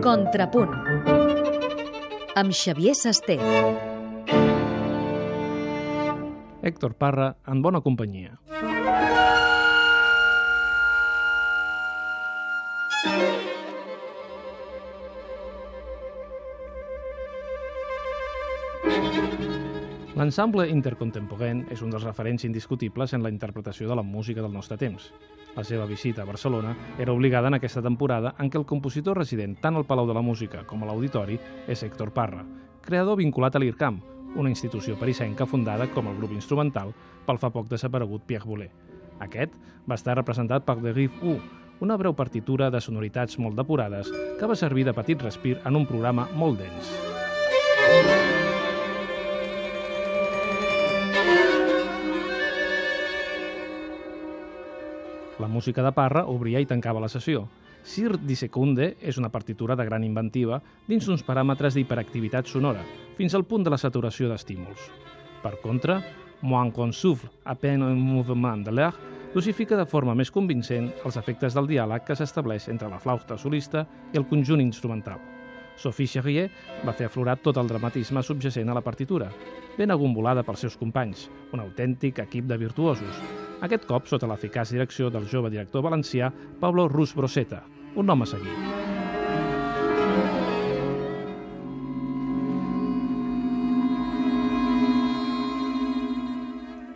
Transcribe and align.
Contrapunt 0.00 0.70
amb 2.40 2.54
Xavier 2.56 2.94
Sasté. 2.96 3.34
Héctor 6.62 6.94
Parra, 6.96 7.34
en 7.46 7.60
bona 7.60 7.82
companyia. 7.84 8.38
L'ensemble 20.16 20.66
intercontemporain 20.68 21.66
és 21.72 21.84
un 21.84 21.92
dels 21.92 22.04
referents 22.08 22.48
indiscutibles 22.48 23.12
en 23.16 23.22
la 23.24 23.30
interpretació 23.32 23.88
de 23.88 24.00
la 24.00 24.04
música 24.04 24.40
del 24.40 24.52
nostre 24.52 24.80
temps. 24.80 25.12
La 25.56 25.64
seva 25.64 25.86
visita 25.86 26.22
a 26.22 26.28
Barcelona 26.28 26.76
era 26.98 27.12
obligada 27.12 27.48
en 27.48 27.54
aquesta 27.58 27.82
temporada 27.82 28.34
en 28.38 28.50
què 28.50 28.58
el 28.60 28.66
compositor 28.66 29.18
resident 29.18 29.56
tant 29.60 29.76
al 29.76 29.86
Palau 29.86 30.06
de 30.06 30.14
la 30.14 30.22
Música 30.22 30.62
com 30.66 30.82
a 30.82 30.88
l'Auditori 30.88 31.38
és 31.66 31.82
Héctor 31.82 32.12
Parra, 32.14 32.44
creador 32.86 33.18
vinculat 33.18 33.56
a 33.56 33.62
l'IRCAM, 33.62 34.00
una 34.36 34.50
institució 34.50 34.96
parisenca 34.98 35.46
fundada 35.46 35.88
com 35.90 36.06
el 36.06 36.16
grup 36.20 36.32
instrumental 36.36 36.94
pel 37.26 37.42
fa 37.42 37.50
poc 37.50 37.68
desaparegut 37.68 38.26
Pierre 38.26 38.46
Boulez. 38.46 38.72
Aquest 39.20 39.56
va 39.90 39.98
estar 39.98 40.16
representat 40.16 40.64
per 40.64 40.78
The 40.80 40.94
Riff 40.94 41.18
1, 41.20 41.38
una 41.80 41.96
breu 41.96 42.14
partitura 42.14 42.70
de 42.70 42.80
sonoritats 42.80 43.38
molt 43.40 43.58
depurades 43.58 44.12
que 44.38 44.48
va 44.48 44.56
servir 44.56 44.86
de 44.86 44.96
petit 44.96 45.22
respir 45.22 45.58
en 45.64 45.76
un 45.76 45.88
programa 45.88 46.28
molt 46.36 46.60
dens. 46.62 48.29
La 55.40 55.48
música 55.48 55.82
de 55.82 55.90
Parra 55.96 56.26
obria 56.28 56.60
i 56.60 56.68
tancava 56.68 57.00
la 57.00 57.08
sessió. 57.08 57.46
Sir 57.82 58.18
di 58.20 58.36
Secunde 58.36 58.92
és 59.00 59.16
una 59.16 59.32
partitura 59.32 59.74
de 59.74 59.86
gran 59.88 60.04
inventiva 60.04 60.60
dins 60.86 61.08
uns 61.08 61.24
paràmetres 61.24 61.74
d'hiperactivitat 61.74 62.46
sonora, 62.46 62.84
fins 63.16 63.34
al 63.34 63.46
punt 63.48 63.64
de 63.64 63.72
la 63.72 63.80
saturació 63.80 64.28
d'estímuls. 64.28 64.90
Per 65.40 65.56
contra, 65.62 66.02
Moin 66.42 66.70
qu'on 66.70 66.92
souffle 66.92 67.28
à 67.44 67.54
peine 67.54 67.84
un 67.84 68.00
mouvement 68.00 68.56
de 68.56 68.72
l'air 68.72 68.94
dosifica 69.34 69.76
de 69.76 69.84
forma 69.84 70.14
més 70.16 70.30
convincent 70.32 70.88
els 71.04 71.18
efectes 71.20 71.54
del 71.54 71.68
diàleg 71.68 72.06
que 72.06 72.16
s'estableix 72.16 72.70
entre 72.72 72.88
la 72.88 72.98
flauta 72.98 73.36
solista 73.36 73.84
i 74.12 74.16
el 74.16 74.26
conjunt 74.30 74.62
instrumental. 74.64 75.20
Sophie 75.76 76.08
Charrier 76.08 76.48
va 76.84 76.96
fer 76.96 77.10
aflorar 77.10 77.36
tot 77.44 77.60
el 77.60 77.68
dramatisme 77.68 78.24
subjacent 78.24 78.72
a 78.72 78.76
la 78.76 78.84
partitura, 78.84 79.28
ben 79.76 79.92
agombolada 79.92 80.44
pels 80.44 80.64
seus 80.64 80.80
companys, 80.80 81.28
un 81.52 81.60
autèntic 81.60 82.24
equip 82.24 82.48
de 82.48 82.56
virtuosos, 82.56 83.20
aquest 83.60 83.84
cop 83.88 84.06
sota 84.08 84.28
l'eficaç 84.30 84.72
direcció 84.72 85.10
del 85.12 85.28
jove 85.28 85.50
director 85.52 85.84
valencià 85.84 86.30
Pablo 86.60 86.88
Rus 86.88 87.12
Broseta, 87.14 87.62
un 87.96 88.10
a 88.10 88.26
seguir. 88.26 88.56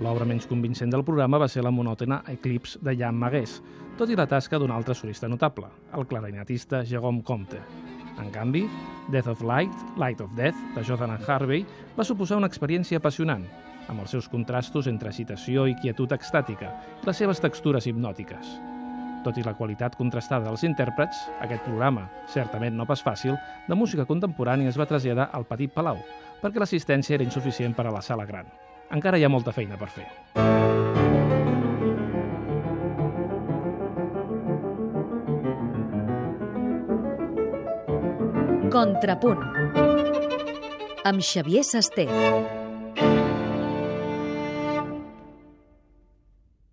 L'obra 0.00 0.24
menys 0.24 0.46
convincent 0.48 0.90
del 0.90 1.04
programa 1.04 1.38
va 1.38 1.48
ser 1.48 1.62
la 1.62 1.70
monòtona 1.70 2.22
Eclipse 2.32 2.78
de 2.82 2.96
Jan 2.96 3.16
Magués, 3.16 3.60
tot 3.98 4.08
i 4.08 4.16
la 4.16 4.26
tasca 4.26 4.58
d'un 4.58 4.72
altre 4.72 4.94
solista 4.94 5.28
notable, 5.28 5.68
el 5.96 6.06
clarinetista 6.08 6.80
Jérôme 6.84 7.22
Comte. 7.22 7.60
En 8.20 8.30
canvi, 8.32 8.66
Death 9.12 9.28
of 9.28 9.42
Light, 9.42 9.72
Light 9.96 10.20
of 10.20 10.32
Death, 10.36 10.56
de 10.74 10.84
Jonathan 10.84 11.20
Harvey, 11.26 11.66
va 11.96 12.04
suposar 12.04 12.40
una 12.40 12.48
experiència 12.48 12.98
apassionant, 12.98 13.44
amb 13.90 14.04
els 14.04 14.14
seus 14.14 14.28
contrastos 14.30 14.86
entre 14.86 15.10
excitació 15.10 15.66
i 15.66 15.76
quietud 15.82 16.12
extàtica 16.14 16.70
i 17.02 17.08
les 17.08 17.18
seves 17.18 17.42
textures 17.42 17.88
hipnòtiques. 17.90 18.54
Tot 19.24 19.36
i 19.36 19.44
la 19.44 19.52
qualitat 19.52 19.98
contrastada 19.98 20.46
dels 20.46 20.62
intèrprets, 20.64 21.18
aquest 21.44 21.66
programa, 21.66 22.06
certament 22.32 22.76
no 22.76 22.86
pas 22.88 23.02
fàcil, 23.04 23.36
de 23.68 23.76
música 23.76 24.08
contemporània 24.08 24.70
es 24.70 24.78
va 24.80 24.88
traslladar 24.88 25.28
al 25.36 25.44
Petit 25.50 25.74
Palau, 25.74 26.00
perquè 26.40 26.62
l'assistència 26.62 27.18
era 27.18 27.26
insuficient 27.26 27.76
per 27.76 27.84
a 27.90 27.92
la 27.92 28.00
sala 28.00 28.24
gran. 28.24 28.48
Encara 28.90 29.20
hi 29.20 29.26
ha 29.26 29.32
molta 29.32 29.52
feina 29.52 29.76
per 29.76 29.90
fer. 29.92 30.08
Contrapunt 38.70 39.44
amb 41.04 41.20
Xavier 41.24 41.64
Sasté. 41.64 42.06